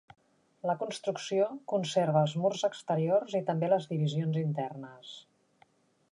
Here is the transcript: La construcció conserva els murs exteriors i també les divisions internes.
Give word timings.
La 0.69 0.75
construcció 0.83 1.49
conserva 1.73 2.23
els 2.27 2.33
murs 2.45 2.65
exteriors 2.69 3.35
i 3.39 3.41
també 3.51 3.69
les 3.75 3.85
divisions 3.91 4.39
internes. 4.45 5.13